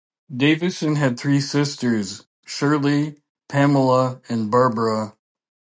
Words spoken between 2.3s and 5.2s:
Shirley, Pamela and Barbara.